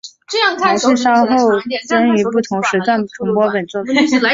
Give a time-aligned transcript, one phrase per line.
[0.59, 3.93] 台视稍后曾于不同时段重播本作品。